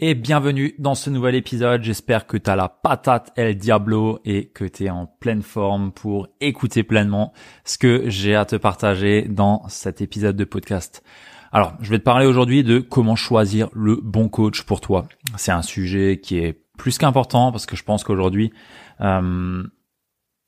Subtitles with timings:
[0.00, 1.82] et bienvenue dans ce nouvel épisode.
[1.82, 5.90] J'espère que tu as la patate El Diablo et que tu es en pleine forme
[5.90, 7.32] pour écouter pleinement
[7.64, 11.02] ce que j'ai à te partager dans cet épisode de podcast.
[11.50, 15.06] Alors, je vais te parler aujourd'hui de comment choisir le bon coach pour toi.
[15.36, 18.52] C'est un sujet qui est plus qu'important parce que je pense qu'aujourd'hui,
[19.00, 19.64] euh,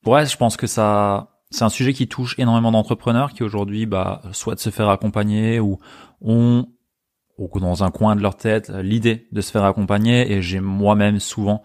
[0.07, 4.23] ouais, je pense que ça, c'est un sujet qui touche énormément d'entrepreneurs qui aujourd'hui, bah,
[4.30, 5.79] souhaitent se faire accompagner ou
[6.21, 6.69] ont
[7.41, 10.33] ou dans un coin de leur tête euh, l'idée de se faire accompagner.
[10.33, 11.63] Et j'ai moi-même souvent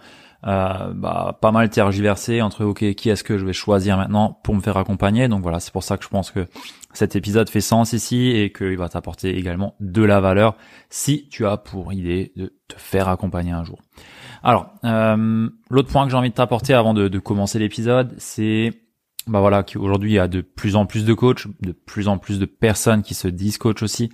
[0.47, 4.55] euh, bah, pas mal tergiversé entre ok qui est-ce que je vais choisir maintenant pour
[4.55, 5.27] me faire accompagner?
[5.27, 6.45] Donc voilà c'est pour ça que je pense que
[6.93, 10.55] cet épisode fait sens ici et qu'il va t'apporter également de la valeur
[10.89, 13.79] si tu as pour idée de te faire accompagner un jour.
[14.43, 18.84] Alors euh, l'autre point que j'ai envie de t'apporter avant de commencer l'épisode c'est
[19.27, 22.17] bah voilà qu'aujourd'hui il y a de plus en plus de coachs de plus en
[22.19, 24.11] plus de personnes qui se disent coach aussi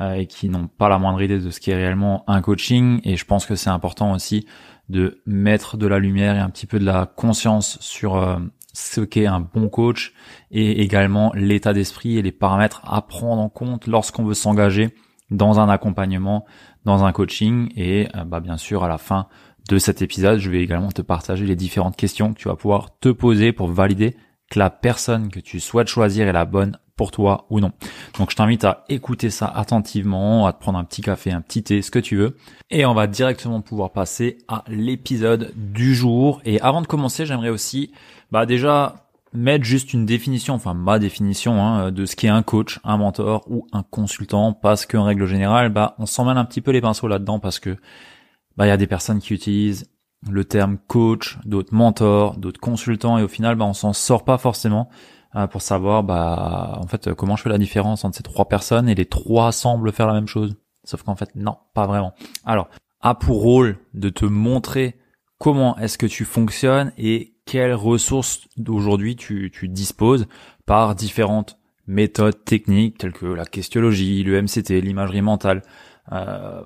[0.00, 3.00] euh, et qui n'ont pas la moindre idée de ce qui est réellement un coaching.
[3.04, 4.46] Et je pense que c'est important aussi
[4.88, 8.38] de mettre de la lumière et un petit peu de la conscience sur euh,
[8.72, 10.14] ce qu'est un bon coach
[10.50, 14.94] et également l'état d'esprit et les paramètres à prendre en compte lorsqu'on veut s'engager
[15.30, 16.46] dans un accompagnement,
[16.86, 17.68] dans un coaching.
[17.76, 19.28] Et euh, bah, bien sûr, à la fin
[19.68, 22.98] de cet épisode, je vais également te partager les différentes questions que tu vas pouvoir
[22.98, 24.16] te poser pour valider
[24.58, 27.72] la personne que tu souhaites choisir est la bonne pour toi ou non.
[28.18, 31.62] Donc je t'invite à écouter ça attentivement, à te prendre un petit café, un petit
[31.62, 32.36] thé, ce que tu veux.
[32.70, 36.40] Et on va directement pouvoir passer à l'épisode du jour.
[36.44, 37.92] Et avant de commencer, j'aimerais aussi
[38.30, 42.78] bah déjà mettre juste une définition, enfin ma définition hein, de ce qu'est un coach,
[42.84, 46.60] un mentor ou un consultant, parce qu'en règle générale, bah on s'en mêle un petit
[46.60, 47.76] peu les pinceaux là-dedans parce que
[48.56, 49.88] bah il y a des personnes qui utilisent
[50.30, 54.38] le terme coach, d'autres mentors, d'autres consultants et au final bah on s'en sort pas
[54.38, 54.88] forcément
[55.34, 58.88] euh, pour savoir bah en fait comment je fais la différence entre ces trois personnes
[58.88, 60.56] et les trois semblent faire la même chose.
[60.84, 62.12] Sauf qu'en fait non, pas vraiment.
[62.44, 62.68] Alors,
[63.00, 64.96] a pour rôle de te montrer
[65.38, 70.26] comment est-ce que tu fonctionnes et quelles ressources d'aujourd'hui tu, tu disposes
[70.66, 75.62] par différentes méthodes techniques telles que la questiologie, le MCT, l'imagerie mentale.
[76.12, 76.62] Euh,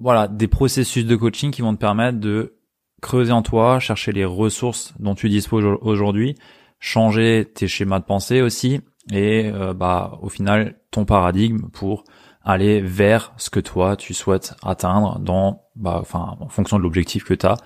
[0.00, 2.57] voilà, des processus de coaching qui vont te permettre de
[3.00, 6.36] creuser en toi, chercher les ressources dont tu disposes aujourd'hui
[6.80, 8.80] changer tes schémas de pensée aussi
[9.12, 12.04] et euh, bah au final ton paradigme pour
[12.42, 17.24] aller vers ce que toi tu souhaites atteindre dans bah enfin en fonction de l'objectif
[17.24, 17.56] que tu as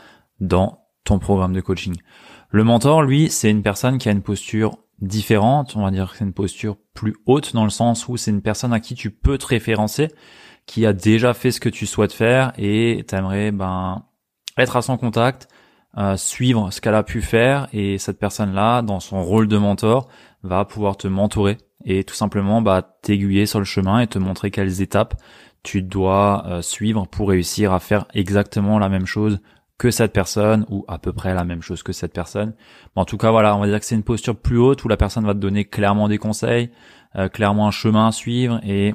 [0.40, 1.96] dans ton programme de coaching.
[2.50, 6.18] Le mentor lui, c'est une personne qui a une posture différente, on va dire que
[6.18, 9.10] c'est une posture plus haute dans le sens où c'est une personne à qui tu
[9.10, 10.08] peux te référencer,
[10.66, 14.04] qui a déjà fait ce que tu souhaites faire et t'aimerais ben
[14.58, 15.48] être à son contact,
[15.98, 20.08] euh, suivre ce qu'elle a pu faire et cette personne-là, dans son rôle de mentor,
[20.42, 24.50] va pouvoir te mentorer et tout simplement bah, t'aiguiller sur le chemin et te montrer
[24.50, 25.14] quelles étapes
[25.62, 29.40] tu dois euh, suivre pour réussir à faire exactement la même chose
[29.78, 32.54] que cette personne ou à peu près la même chose que cette personne.
[32.94, 34.96] en tout cas, voilà, on va dire que c'est une posture plus haute où la
[34.96, 36.70] personne va te donner clairement des conseils,
[37.16, 38.94] euh, clairement un chemin à suivre et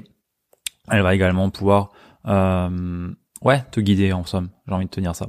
[0.90, 1.92] elle va également pouvoir
[2.26, 3.10] euh,
[3.42, 4.50] ouais, te guider en somme.
[4.68, 5.28] J'ai envie de te dire ça.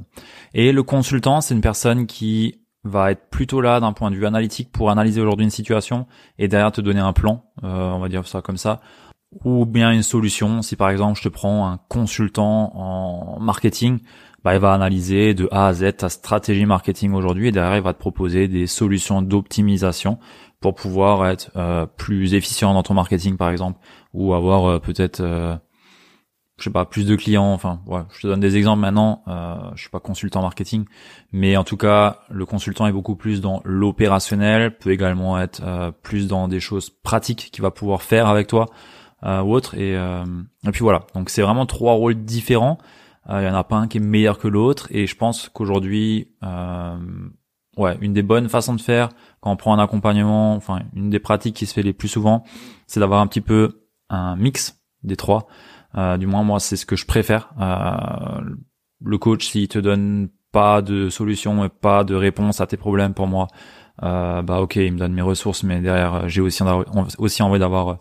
[0.53, 4.25] Et le consultant, c'est une personne qui va être plutôt là d'un point de vue
[4.25, 8.07] analytique pour analyser aujourd'hui une situation et derrière te donner un plan, euh, on va
[8.07, 8.79] dire ça comme ça,
[9.43, 10.61] ou bien une solution.
[10.61, 13.99] Si par exemple je te prends un consultant en marketing,
[14.43, 17.83] bah, il va analyser de A à Z ta stratégie marketing aujourd'hui et derrière il
[17.83, 20.17] va te proposer des solutions d'optimisation
[20.61, 23.79] pour pouvoir être euh, plus efficient dans ton marketing par exemple
[24.13, 25.21] ou avoir euh, peut-être
[26.59, 27.51] je sais pas, plus de clients.
[27.53, 29.23] Enfin, ouais, je te donne des exemples maintenant.
[29.27, 30.85] Euh, je suis pas consultant marketing,
[31.31, 35.91] mais en tout cas, le consultant est beaucoup plus dans l'opérationnel, peut également être euh,
[35.91, 38.67] plus dans des choses pratiques qu'il va pouvoir faire avec toi
[39.23, 39.75] euh, ou autre.
[39.75, 40.23] Et, euh,
[40.65, 41.05] et puis voilà.
[41.15, 42.77] Donc c'est vraiment trois rôles différents.
[43.31, 44.87] Il y en a pas un qui est meilleur que l'autre.
[44.89, 46.31] Et je pense qu'aujourd'hui,
[47.77, 49.09] ouais, une des bonnes façons de faire
[49.39, 52.43] quand on prend un accompagnement, enfin une des pratiques qui se fait les plus souvent,
[52.87, 55.47] c'est d'avoir un petit peu un mix des trois.
[55.97, 57.49] Euh, du moins, moi, c'est ce que je préfère.
[57.59, 58.41] Euh,
[59.03, 63.13] le coach, s'il te donne pas de solution et pas de réponse à tes problèmes
[63.13, 63.47] pour moi,
[64.03, 66.63] euh, bah ok, il me donne mes ressources, mais derrière, j'ai aussi,
[67.17, 67.97] aussi envie d'avoir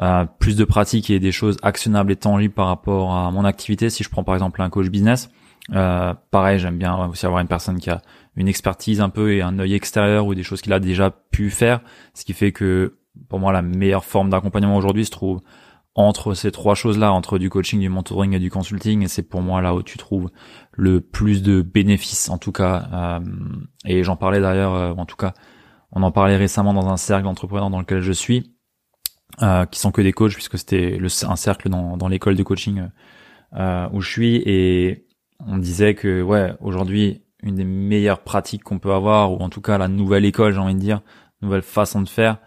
[0.00, 3.90] euh, plus de pratique et des choses actionnables et tangibles par rapport à mon activité.
[3.90, 5.30] Si je prends par exemple un coach business,
[5.74, 8.02] euh, pareil, j'aime bien aussi avoir une personne qui a
[8.36, 11.50] une expertise un peu et un œil extérieur ou des choses qu'il a déjà pu
[11.50, 11.80] faire,
[12.14, 12.98] ce qui fait que
[13.28, 15.40] pour moi la meilleure forme d'accompagnement aujourd'hui se trouve
[15.94, 19.42] entre ces trois choses-là, entre du coaching, du mentoring et du consulting, et c'est pour
[19.42, 20.30] moi là où tu trouves
[20.72, 22.88] le plus de bénéfices, en tout cas.
[22.92, 23.20] Euh,
[23.84, 25.34] et j'en parlais d'ailleurs, euh, en tout cas,
[25.90, 28.54] on en parlait récemment dans un cercle d'entrepreneurs dans lequel je suis,
[29.42, 30.98] euh, qui sont que des coachs, puisque c'était
[31.28, 32.88] un cercle dans, dans l'école de coaching
[33.54, 35.06] euh, où je suis, et
[35.46, 39.60] on disait que ouais, aujourd'hui, une des meilleures pratiques qu'on peut avoir, ou en tout
[39.60, 41.02] cas la nouvelle école, j'ai envie de dire,
[41.42, 42.38] nouvelle façon de faire,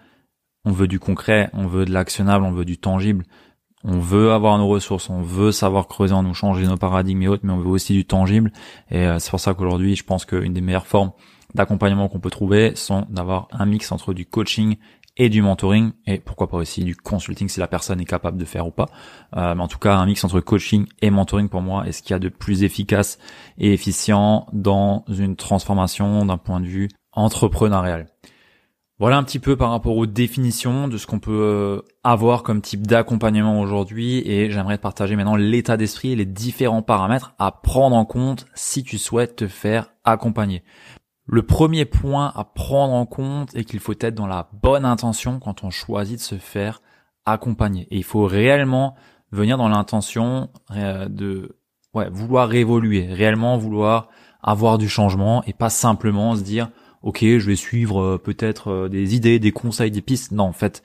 [0.65, 3.23] on veut du concret, on veut de l'actionnable, on veut du tangible.
[3.87, 7.27] On veut avoir nos ressources, on veut savoir creuser en nous, changer nos paradigmes et
[7.27, 8.51] autres, mais on veut aussi du tangible.
[8.89, 11.11] Et euh, c'est pour ça qu'aujourd'hui, je pense qu'une des meilleures formes
[11.53, 14.77] d'accompagnement qu'on peut trouver sont d'avoir un mix entre du coaching
[15.17, 18.45] et du mentoring et pourquoi pas aussi du consulting si la personne est capable de
[18.45, 18.87] faire ou pas.
[19.37, 22.01] Euh, mais en tout cas, un mix entre coaching et mentoring pour moi est ce
[22.01, 23.19] qu'il y a de plus efficace
[23.57, 28.07] et efficient dans une transformation d'un point de vue entrepreneurial.
[28.97, 32.61] Voilà un petit peu par rapport aux définitions de ce qu'on peut euh, avoir comme
[32.61, 37.51] type d'accompagnement aujourd'hui et j'aimerais te partager maintenant l'état d'esprit et les différents paramètres à
[37.51, 40.63] prendre en compte si tu souhaites te faire accompagner.
[41.25, 45.39] Le premier point à prendre en compte est qu'il faut être dans la bonne intention
[45.39, 46.81] quand on choisit de se faire
[47.25, 47.89] accompagner.
[47.91, 48.95] Et il faut réellement
[49.31, 51.57] venir dans l'intention euh, de
[51.93, 54.07] vouloir évoluer, réellement vouloir
[54.41, 56.69] avoir du changement et pas simplement se dire
[57.05, 60.31] ok, je vais suivre euh, peut-être euh, des idées, des conseils, des pistes.
[60.31, 60.83] Non, en fait,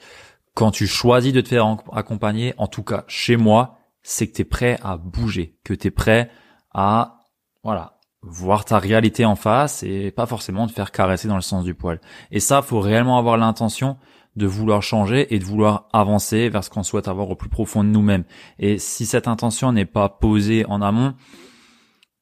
[0.55, 4.43] quand tu choisis de te faire accompagner, en tout cas chez moi, c'est que tu
[4.43, 6.31] es prêt à bouger, que tu es prêt
[6.73, 7.25] à
[7.65, 11.65] voilà, voir ta réalité en face et pas forcément te faire caresser dans le sens
[11.65, 12.01] du poil.
[12.31, 13.97] Et ça, faut réellement avoir l'intention
[14.37, 17.83] de vouloir changer et de vouloir avancer vers ce qu'on souhaite avoir au plus profond
[17.83, 18.25] de nous-mêmes.
[18.59, 21.15] Et si cette intention n'est pas posée en amont,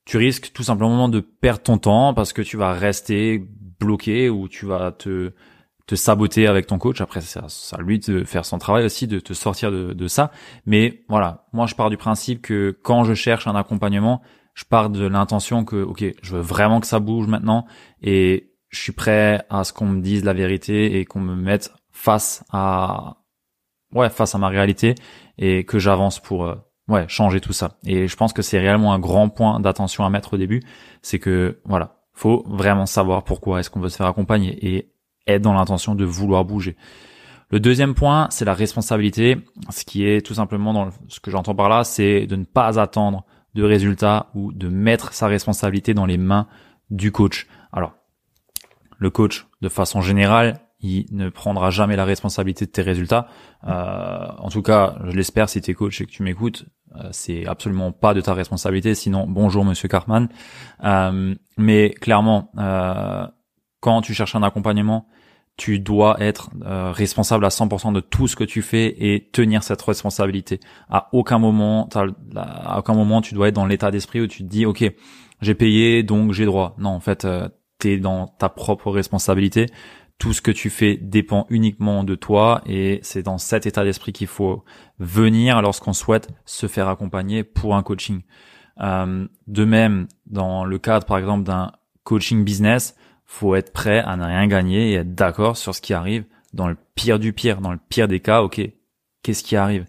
[0.05, 3.47] tu risques tout simplement de perdre ton temps parce que tu vas rester
[3.81, 5.33] bloqué ou tu vas te
[5.89, 7.01] te saboter avec ton coach.
[7.01, 10.31] Après, c'est à lui de faire son travail aussi, de te sortir de, ça.
[10.67, 14.21] Mais voilà, moi, je pars du principe que quand je cherche un accompagnement,
[14.55, 17.65] je pars de l'intention que, ok, je veux vraiment que ça bouge maintenant
[18.03, 21.73] et je suis prêt à ce qu'on me dise la vérité et qu'on me mette
[21.91, 23.23] face à,
[23.95, 24.95] ouais, face à ma réalité
[25.39, 26.57] et que j'avance pour, euh,
[26.89, 27.79] ouais, changer tout ça.
[27.87, 30.63] Et je pense que c'est réellement un grand point d'attention à mettre au début,
[31.01, 34.91] c'est que, voilà, faut vraiment savoir pourquoi est-ce qu'on veut se faire accompagner et
[35.29, 36.77] être dans l'intention de vouloir bouger.
[37.51, 39.37] Le deuxième point, c'est la responsabilité.
[39.71, 42.81] Ce qui est tout simplement dans ce que j'entends par là, c'est de ne pas
[42.81, 43.25] attendre
[43.55, 46.49] de résultats ou de mettre sa responsabilité dans les mains
[46.91, 47.47] du coach.
[47.73, 47.95] Alors,
[48.99, 53.27] le coach, de façon générale, il ne prendra jamais la responsabilité de tes résultats.
[53.67, 56.67] Euh, en tout cas, je l'espère si tu es coach et que tu m'écoutes,
[56.97, 58.95] euh, c'est absolument pas de ta responsabilité.
[58.95, 60.29] Sinon, bonjour Monsieur Cartman.
[60.85, 63.27] Euh, mais clairement, euh,
[63.81, 65.07] quand tu cherches un accompagnement,
[65.57, 66.51] tu dois être
[66.93, 70.61] responsable à 100% de tout ce que tu fais et tenir cette responsabilité.
[70.89, 71.89] À aucun moment,
[72.37, 74.89] à aucun moment, tu dois être dans l'état d'esprit où tu te dis, ok,
[75.41, 76.77] j'ai payé, donc j'ai droit.
[76.79, 77.27] Non, en fait,
[77.81, 79.67] tu es dans ta propre responsabilité
[80.19, 84.13] tout ce que tu fais dépend uniquement de toi et c'est dans cet état d'esprit
[84.13, 84.65] qu'il faut
[84.99, 88.23] venir lorsqu'on souhaite se faire accompagner pour un coaching.
[88.81, 91.73] Euh, de même, dans le cadre par exemple d'un
[92.03, 95.95] coaching business, faut être prêt à ne rien gagner et être d'accord sur ce qui
[95.95, 98.61] arrive dans le pire du pire, dans le pire des cas, ok,
[99.23, 99.85] qu'est-ce qui arrive?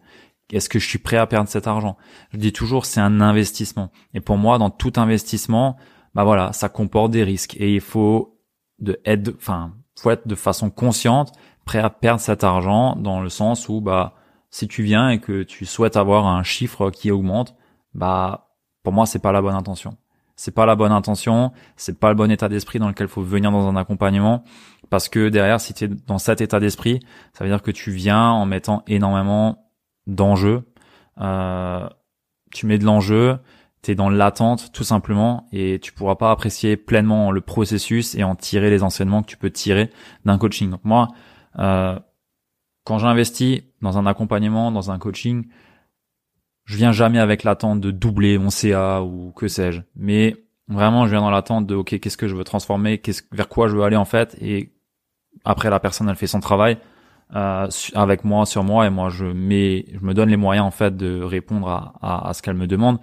[0.51, 1.97] Est-ce que je suis prêt à perdre cet argent?
[2.31, 3.91] Je dis toujours, c'est un investissement.
[4.13, 5.77] Et pour moi, dans tout investissement,
[6.15, 8.39] bah voilà, ça comporte des risques et il faut
[8.79, 11.33] de être, enfin, faut être de façon consciente
[11.65, 14.13] prêt à perdre cet argent dans le sens où bah
[14.49, 17.55] si tu viens et que tu souhaites avoir un chiffre qui augmente,
[17.93, 18.49] bah
[18.83, 19.97] pour moi c'est pas la bonne intention.
[20.35, 23.51] C'est pas la bonne intention, c'est pas le bon état d'esprit dans lequel faut venir
[23.51, 24.43] dans un accompagnement
[24.89, 27.01] parce que derrière si tu es dans cet état d'esprit,
[27.33, 29.69] ça veut dire que tu viens en mettant énormément
[30.07, 30.63] d'enjeux.
[31.19, 31.87] Euh,
[32.51, 33.37] tu mets de l'enjeu,
[33.81, 38.23] tu es dans l'attente tout simplement et tu pourras pas apprécier pleinement le processus et
[38.23, 39.89] en tirer les enseignements que tu peux tirer
[40.25, 40.75] d'un coaching.
[40.83, 41.07] Moi,
[41.59, 41.97] euh,
[42.83, 45.47] quand j'investis dans un accompagnement, dans un coaching,
[46.65, 50.35] je viens jamais avec l'attente de doubler mon CA ou que sais-je, mais
[50.67, 53.67] vraiment je viens dans l'attente de ok qu'est-ce que je veux transformer, qu'est-ce vers quoi
[53.67, 54.71] je veux aller en fait et
[55.45, 56.77] après la personne elle fait son travail
[57.35, 60.71] euh, avec moi sur moi et moi je mets je me donne les moyens en
[60.71, 62.99] fait de répondre à, à, à ce qu'elle me demande.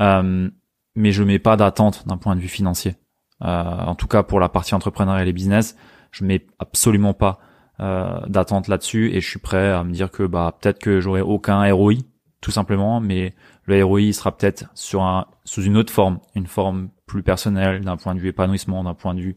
[0.00, 0.48] Euh,
[0.94, 2.94] mais je mets pas d'attente d'un point de vue financier.
[3.42, 5.76] Euh, en tout cas pour la partie entrepreneuriale et business
[6.10, 7.38] je mets absolument pas
[7.78, 11.70] d'attente là-dessus et je suis prêt à me dire que bah peut-être que j'aurai aucun
[11.70, 11.96] ROI
[12.40, 16.88] tout simplement, mais le ROI sera peut-être sur un sous une autre forme, une forme
[17.04, 19.34] plus personnelle d'un point de vue épanouissement, d'un point de vue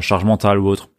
[0.00, 0.90] charge mentale ou autre,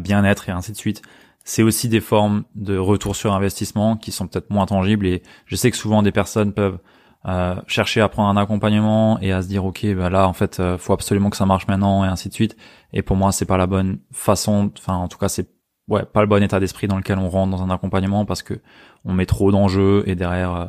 [0.00, 1.02] bien-être et ainsi de suite
[1.44, 5.56] c'est aussi des formes de retour sur investissement qui sont peut-être moins tangibles et je
[5.56, 6.78] sais que souvent des personnes peuvent
[7.26, 10.58] euh, chercher à prendre un accompagnement et à se dire ok bah là en fait
[10.58, 12.56] euh, faut absolument que ça marche maintenant et ainsi de suite.
[12.92, 15.48] Et pour moi c'est pas la bonne façon enfin en tout cas c'est
[15.88, 18.60] ouais pas le bon état d'esprit dans lequel on rentre dans un accompagnement parce que
[19.04, 20.66] on met trop d'enjeux et derrière euh,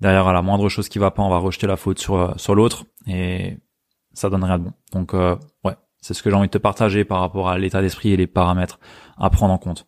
[0.00, 2.32] derrière à la moindre chose qui va pas on va rejeter la faute sur euh,
[2.36, 3.58] sur l'autre et
[4.12, 4.72] ça donne rien de bon.
[4.92, 8.12] Donc ouais c'est ce que j'ai envie de te partager par rapport à l'état d'esprit
[8.12, 8.78] et les paramètres
[9.18, 9.86] à prendre en compte.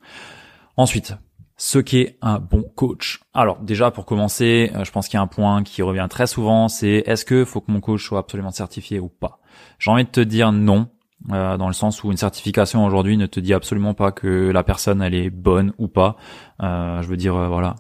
[0.76, 1.14] Ensuite,
[1.56, 3.20] ce qu'est un bon coach.
[3.34, 6.26] Alors déjà pour commencer, euh, je pense qu'il y a un point qui revient très
[6.26, 9.38] souvent, c'est est-ce que faut que mon coach soit absolument certifié ou pas?
[9.78, 10.88] J'ai envie de te dire non,
[11.30, 14.64] euh, dans le sens où une certification aujourd'hui ne te dit absolument pas que la
[14.64, 16.16] personne elle est bonne ou pas.
[16.62, 17.76] Euh, je veux dire voilà,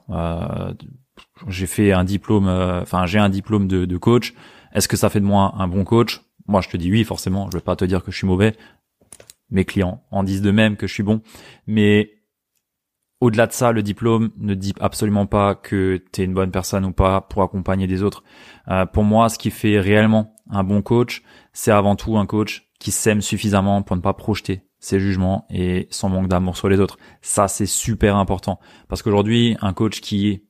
[1.48, 4.34] j'ai fait un diplôme, enfin j'ai un diplôme de, de coach.
[4.74, 6.20] Est-ce que ça fait de moi un bon coach?
[6.52, 7.48] Moi, je te dis oui, forcément.
[7.50, 8.54] Je vais pas te dire que je suis mauvais.
[9.50, 11.22] Mes clients en disent de même que je suis bon.
[11.66, 12.12] Mais
[13.20, 16.84] au-delà de ça, le diplôme ne dit absolument pas que tu es une bonne personne
[16.84, 18.22] ou pas pour accompagner des autres.
[18.68, 22.68] Euh, pour moi, ce qui fait réellement un bon coach, c'est avant tout un coach
[22.78, 26.80] qui s'aime suffisamment pour ne pas projeter ses jugements et son manque d'amour sur les
[26.80, 26.98] autres.
[27.22, 28.60] Ça, c'est super important.
[28.88, 30.42] Parce qu'aujourd'hui, un coach qui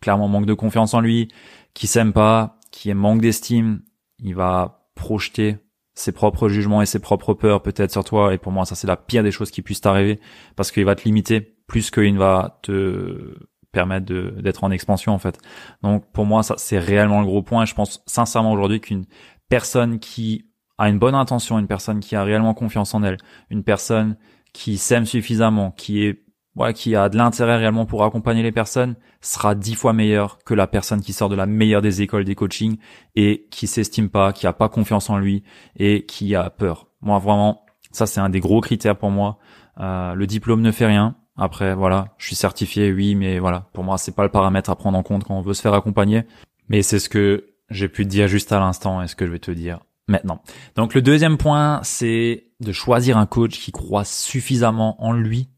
[0.00, 1.28] clairement manque de confiance en lui,
[1.74, 3.82] qui s'aime pas, qui manque d'estime,
[4.18, 5.58] il va projeter
[5.94, 8.86] ses propres jugements et ses propres peurs peut-être sur toi et pour moi ça c'est
[8.86, 10.20] la pire des choses qui puissent t'arriver
[10.56, 13.38] parce qu'il va te limiter plus qu'il va te
[13.72, 14.06] permettre
[14.40, 15.38] d'être en expansion en fait.
[15.82, 19.06] Donc pour moi ça c'est réellement le gros point et je pense sincèrement aujourd'hui qu'une
[19.48, 23.16] personne qui a une bonne intention, une personne qui a réellement confiance en elle,
[23.48, 24.16] une personne
[24.52, 26.25] qui s'aime suffisamment, qui est
[26.56, 30.54] ouais, qui a de l'intérêt réellement pour accompagner les personnes sera dix fois meilleur que
[30.54, 32.78] la personne qui sort de la meilleure des écoles des coachings
[33.14, 35.44] et qui s'estime pas, qui a pas confiance en lui
[35.76, 36.88] et qui a peur.
[37.00, 39.38] Moi vraiment, ça c'est un des gros critères pour moi.
[39.78, 41.16] Euh, le diplôme ne fait rien.
[41.36, 44.76] Après voilà, je suis certifié, oui, mais voilà, pour moi c'est pas le paramètre à
[44.76, 46.24] prendre en compte quand on veut se faire accompagner.
[46.68, 49.32] Mais c'est ce que j'ai pu te dire juste à l'instant et ce que je
[49.32, 50.40] vais te dire maintenant.
[50.76, 55.50] Donc le deuxième point, c'est de choisir un coach qui croit suffisamment en lui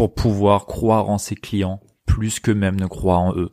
[0.00, 3.50] pour pouvoir croire en ses clients plus que même ne croire en eux.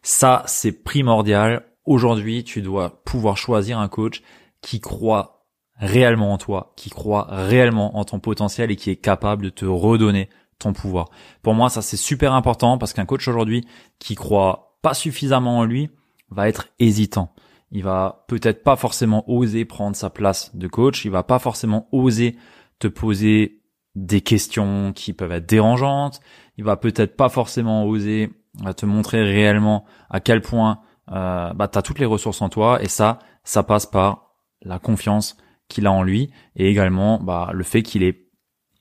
[0.00, 1.66] Ça, c'est primordial.
[1.86, 4.22] Aujourd'hui, tu dois pouvoir choisir un coach
[4.60, 9.42] qui croit réellement en toi, qui croit réellement en ton potentiel et qui est capable
[9.42, 10.28] de te redonner
[10.60, 11.10] ton pouvoir.
[11.42, 13.66] Pour moi, ça c'est super important parce qu'un coach aujourd'hui
[13.98, 15.90] qui croit pas suffisamment en lui
[16.30, 17.34] va être hésitant.
[17.72, 21.88] Il va peut-être pas forcément oser prendre sa place de coach, il va pas forcément
[21.90, 22.36] oser
[22.78, 23.57] te poser
[24.06, 26.20] des questions qui peuvent être dérangeantes.
[26.56, 28.30] Il va peut-être pas forcément oser
[28.64, 32.48] euh, te montrer réellement à quel point euh, bah, tu as toutes les ressources en
[32.48, 32.82] toi.
[32.82, 35.36] Et ça, ça passe par la confiance
[35.68, 38.26] qu'il a en lui et également bah, le fait qu'il ait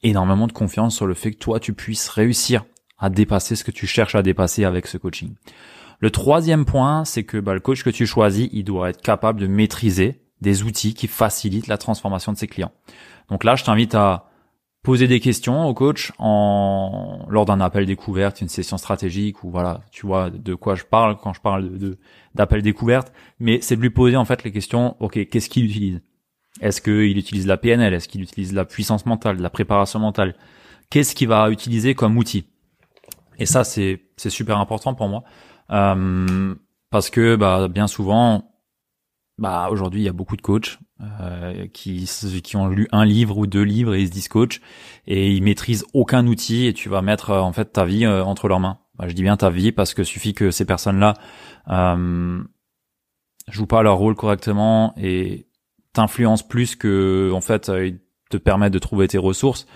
[0.03, 2.65] énormément de confiance sur le fait que toi, tu puisses réussir
[2.99, 5.33] à dépasser ce que tu cherches à dépasser avec ce coaching.
[5.99, 9.39] Le troisième point, c'est que bah, le coach que tu choisis, il doit être capable
[9.39, 12.71] de maîtriser des outils qui facilitent la transformation de ses clients.
[13.29, 14.26] Donc là, je t'invite à
[14.87, 19.81] poser des questions au coach en lors d'un appel découverte, une session stratégique ou voilà,
[19.91, 21.97] tu vois de quoi je parle quand je parle de
[22.35, 25.99] d'appel découverte, mais c'est de lui poser en fait les questions, OK, qu'est-ce qu'il utilise?
[26.61, 30.35] Est-ce qu'il utilise la PNL Est-ce qu'il utilise la puissance mentale, la préparation mentale?
[30.89, 32.45] Qu'est-ce qu'il va utiliser comme outil?
[33.39, 35.25] Et ça c'est c'est super important pour moi
[35.71, 36.55] euh,
[36.91, 38.49] parce que bah bien souvent
[39.37, 42.09] bah aujourd'hui il y a beaucoup de coachs euh, qui
[42.43, 44.61] qui ont lu un livre ou deux livres et ils se disent coach
[45.05, 48.23] et ils maîtrisent aucun outil et tu vas mettre euh, en fait ta vie euh,
[48.23, 48.79] entre leurs mains.
[48.97, 51.13] Bah, je dis bien ta vie parce que suffit que ces personnes-là
[51.69, 52.43] euh,
[53.47, 55.47] jouent pas leur rôle correctement et
[55.93, 57.99] t'influencent plus que en fait ils
[58.31, 59.67] te permettent de trouver tes ressources.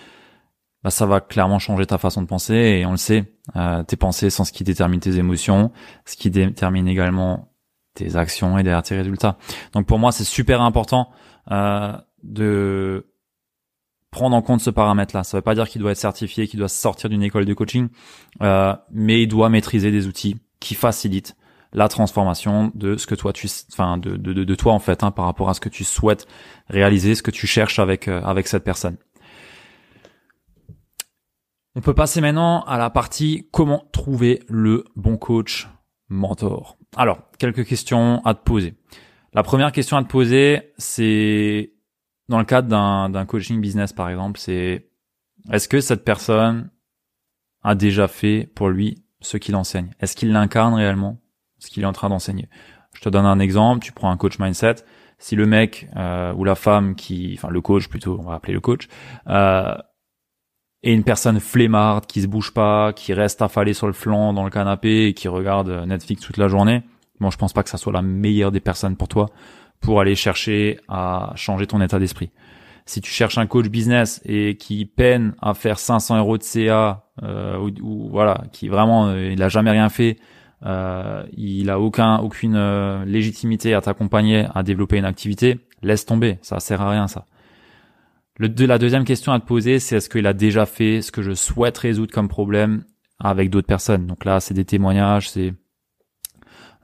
[0.83, 3.35] Bah, ça va clairement changer ta façon de penser et on le sait,
[3.87, 5.71] tes pensées sont ce qui détermine tes émotions,
[6.05, 7.50] ce qui détermine également
[7.93, 9.37] tes actions et derrière tes résultats.
[9.73, 11.11] Donc pour moi, c'est super important
[11.51, 11.93] euh,
[12.23, 13.07] de
[14.11, 15.23] prendre en compte ce paramètre-là.
[15.23, 17.53] Ça ne veut pas dire qu'il doit être certifié, qu'il doit sortir d'une école de
[17.53, 17.87] coaching,
[18.41, 21.35] euh, mais il doit maîtriser des outils qui facilitent
[21.73, 25.23] la transformation de ce que toi tu, enfin de, de, toi en fait, hein, par
[25.25, 26.27] rapport à ce que tu souhaites
[26.67, 28.97] réaliser, ce que tu cherches avec euh, avec cette personne.
[31.75, 35.69] On peut passer maintenant à la partie comment trouver le bon coach
[36.09, 36.77] mentor.
[36.97, 38.75] Alors, quelques questions à te poser.
[39.33, 41.71] La première question à te poser, c'est
[42.27, 44.89] dans le cadre d'un coaching business par exemple, c'est
[45.51, 46.69] est-ce que cette personne
[47.63, 49.91] a déjà fait pour lui ce qu'il enseigne?
[49.99, 51.21] Est-ce qu'il l'incarne réellement
[51.59, 52.49] ce qu'il est en train d'enseigner?
[52.93, 54.75] Je te donne un exemple, tu prends un coach mindset,
[55.17, 58.53] si le mec euh, ou la femme qui, enfin le coach plutôt, on va appeler
[58.53, 58.87] le coach,
[59.27, 59.75] euh,
[60.83, 64.43] est une personne flemmarde qui se bouge pas, qui reste affalée sur le flanc dans
[64.43, 66.83] le canapé et qui regarde Netflix toute la journée,
[67.19, 69.27] bon je pense pas que ça soit la meilleure des personnes pour toi
[69.81, 72.29] pour aller chercher à changer ton état d'esprit.
[72.85, 77.05] Si tu cherches un coach business et qui peine à faire 500 euros de CA
[77.23, 80.17] euh, ou, voilà, qui vraiment euh, il a jamais rien fait,
[80.65, 86.59] euh, il a aucun aucune légitimité à t'accompagner à développer une activité, laisse tomber, ça
[86.59, 87.25] sert à rien ça.
[88.41, 91.11] Le, de, la deuxième question à te poser, c'est est-ce qu'il a déjà fait ce
[91.11, 92.85] que je souhaite résoudre comme problème
[93.19, 94.07] avec d'autres personnes?
[94.07, 95.53] Donc là, c'est des témoignages, c'est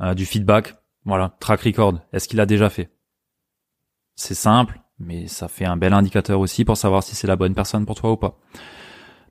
[0.02, 0.76] euh, du feedback.
[1.04, 2.00] Voilà, track record.
[2.14, 2.92] Est-ce qu'il a déjà fait?
[4.14, 7.56] C'est simple, mais ça fait un bel indicateur aussi pour savoir si c'est la bonne
[7.56, 8.38] personne pour toi ou pas.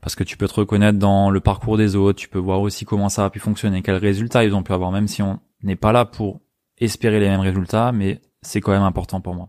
[0.00, 2.84] Parce que tu peux te reconnaître dans le parcours des autres, tu peux voir aussi
[2.84, 5.76] comment ça a pu fonctionner, quels résultats ils ont pu avoir, même si on n'est
[5.76, 6.40] pas là pour
[6.78, 9.48] espérer les mêmes résultats, mais c'est quand même important pour moi.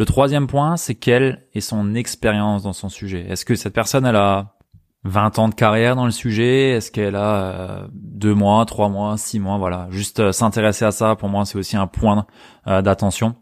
[0.00, 3.26] Le troisième point, c'est quelle est son expérience dans son sujet?
[3.28, 4.56] Est-ce que cette personne, elle a
[5.04, 6.70] 20 ans de carrière dans le sujet?
[6.70, 9.58] Est-ce qu'elle a euh, deux mois, trois mois, six mois?
[9.58, 12.26] Voilà, juste euh, s'intéresser à ça, pour moi, c'est aussi un point
[12.66, 13.36] euh, d'attention.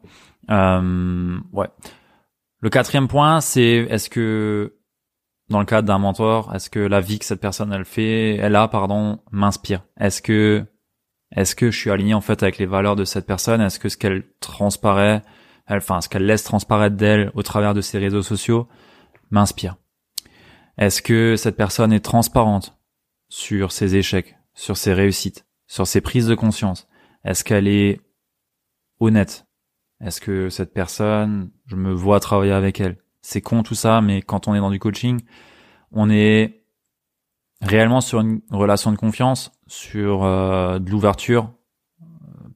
[0.49, 1.69] ouais.
[2.61, 4.79] Le quatrième point, c'est est-ce que
[5.51, 8.57] dans le cadre d'un mentor, est-ce que la vie que cette personne elle fait, elle
[8.57, 9.85] a pardon, m'inspire?
[10.01, 10.67] Est-ce que
[11.37, 13.61] est-ce que je suis aligné en fait avec les valeurs de cette personne?
[13.61, 15.23] Est-ce que ce qu'elle transparaît,
[15.69, 18.69] elle, enfin ce qu'elle laisse transparaître d'elle au travers de ses réseaux sociaux
[19.31, 19.77] m'inspire.
[20.79, 22.79] Est-ce que cette personne est transparente
[23.29, 26.89] sur ses échecs, sur ses réussites, sur ses prises de conscience?
[27.25, 28.01] Est-ce qu'elle est
[29.01, 29.47] honnête?
[30.01, 32.99] Est-ce que cette personne, je me vois travailler avec elle?
[33.21, 35.21] C'est con tout ça, mais quand on est dans du coaching,
[35.91, 36.63] on est
[37.61, 41.53] réellement sur une relation de confiance, sur euh, de l'ouverture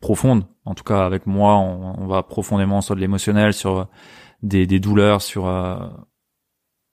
[0.02, 0.44] euh, profonde.
[0.64, 3.84] En tout cas, avec moi, on, va profondément sur de l'émotionnel, sur euh,
[4.42, 5.50] des, des, douleurs, sur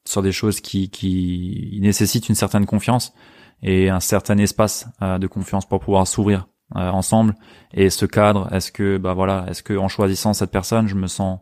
[0.07, 3.13] sur des choses qui, qui nécessitent une certaine confiance
[3.61, 7.33] et un certain espace de confiance pour pouvoir s'ouvrir euh, ensemble
[7.73, 11.07] et ce cadre est-ce que bah voilà est-ce que en choisissant cette personne je me
[11.07, 11.39] sens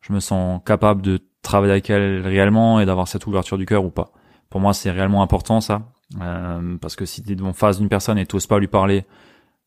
[0.00, 3.84] je me sens capable de travailler avec elle réellement et d'avoir cette ouverture du cœur
[3.84, 4.10] ou pas?
[4.50, 5.82] Pour moi c'est réellement important ça
[6.20, 9.06] euh, parce que si tu es en face d'une personne et t'oses pas lui parler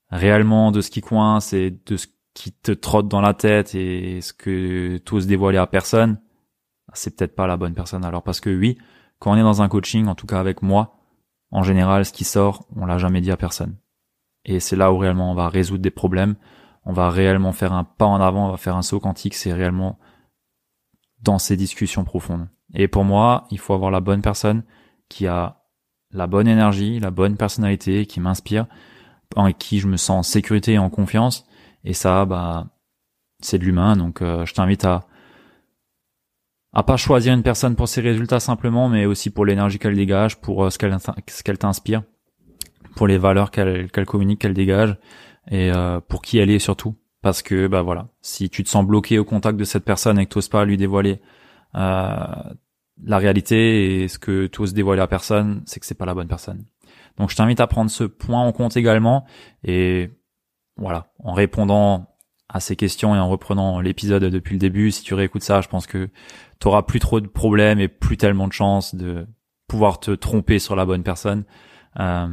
[0.10, 4.22] réellement de ce qui coince et de ce qui te trotte dans la tête et
[4.22, 6.20] ce que t'oses dévoiler à personne
[6.94, 8.04] c'est peut-être pas la bonne personne.
[8.04, 8.78] Alors parce que oui
[9.20, 10.96] quand on est dans un coaching en tout cas avec moi
[11.52, 13.76] en général ce qui sort on l'a jamais dit à personne.
[14.46, 16.36] Et c'est là où réellement on va résoudre des problèmes,
[16.86, 19.54] on va réellement faire un pas en avant, on va faire un saut quantique, c'est
[19.54, 20.00] réellement
[21.22, 22.48] dans ces discussions profondes.
[22.74, 24.64] Et pour moi, il faut avoir la bonne personne
[25.10, 25.64] qui a
[26.12, 28.66] la bonne énergie, la bonne personnalité, qui m'inspire,
[29.36, 31.46] en qui je me sens en sécurité et en confiance.
[31.84, 32.68] Et ça, bah,
[33.42, 33.96] c'est de l'humain.
[33.96, 35.06] Donc, euh, je t'invite à
[36.72, 40.40] à pas choisir une personne pour ses résultats simplement, mais aussi pour l'énergie qu'elle dégage,
[40.40, 40.96] pour euh, ce qu'elle
[41.28, 42.04] ce qu'elle t'inspire
[42.96, 44.98] pour les valeurs qu'elle qu'elle communique, qu'elle dégage
[45.50, 46.96] et euh, pour qui elle est surtout.
[47.22, 50.26] Parce que bah voilà, si tu te sens bloqué au contact de cette personne et
[50.26, 51.22] que t'oses pas lui dévoiler
[51.76, 52.18] euh,
[53.04, 56.14] la réalité et ce que tu oses dévoiler à personne, c'est que c'est pas la
[56.14, 56.66] bonne personne.
[57.20, 59.26] Donc je t'invite à prendre ce point en compte également
[59.64, 60.10] et
[60.78, 62.08] voilà, en répondant
[62.48, 65.68] à ces questions et en reprenant l'épisode depuis le début, si tu réécoutes ça, je
[65.68, 66.10] pense que
[66.60, 69.28] tu auras plus trop de problèmes et plus tellement de chances de
[69.68, 71.44] pouvoir te tromper sur la bonne personne.
[72.00, 72.28] Euh,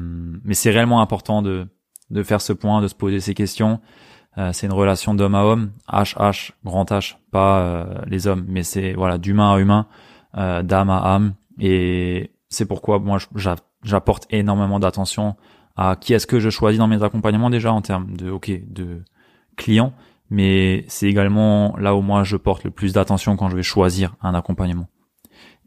[0.44, 1.66] mais c'est réellement important de,
[2.10, 3.80] de faire ce point, de se poser ces questions.
[4.38, 8.62] Euh, c'est une relation d'homme à homme, H grand H, pas euh, les hommes, mais
[8.62, 9.86] c'est voilà d'humain à humain,
[10.34, 13.18] d'âme à âme, et c'est pourquoi moi
[13.86, 15.36] j'apporte énormément d'attention
[15.76, 19.02] à qui est-ce que je choisis dans mes accompagnements déjà en termes de ok de
[19.56, 19.92] clients,
[20.30, 24.16] mais c'est également là où moi je porte le plus d'attention quand je vais choisir
[24.20, 24.88] un accompagnement.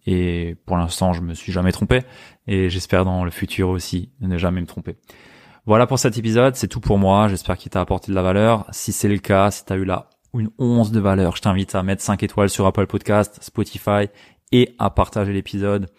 [0.06, 2.02] Et pour l'instant, je me suis jamais trompé.
[2.48, 4.96] Et j'espère dans le futur aussi ne jamais me tromper.
[5.66, 6.56] Voilà pour cet épisode.
[6.56, 7.28] C'est tout pour moi.
[7.28, 8.66] J'espère qu'il t'a apporté de la valeur.
[8.72, 11.84] Si c'est le cas, si t'as eu là une once de valeur, je t'invite à
[11.84, 14.10] mettre 5 étoiles sur Apple Podcast, Spotify
[14.52, 15.90] et à partager l'épisode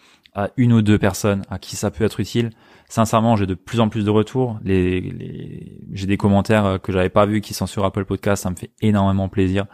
[0.45, 2.51] à une ou deux personnes à qui ça peut être utile.
[2.89, 4.59] Sincèrement, j'ai de plus en plus de retours.
[4.65, 8.43] Les, j'ai des commentaires que j'avais pas vus qui sont sur Apple Podcast.
[8.43, 9.67] Ça me fait énormément plaisir.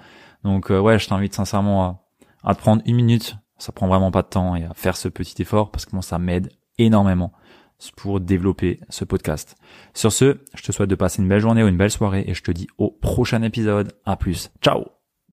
[0.45, 4.11] Donc euh, ouais, je t'invite sincèrement à, à te prendre une minute ça prend vraiment
[4.11, 7.33] pas de temps et à faire ce petit effort parce que moi ça m'aide énormément
[7.97, 9.57] pour développer ce podcast.
[9.93, 12.35] Sur ce, je te souhaite de passer une belle journée ou une belle soirée et
[12.35, 13.93] je te dis au prochain épisode.
[14.05, 14.51] À plus.
[14.63, 14.96] Ciao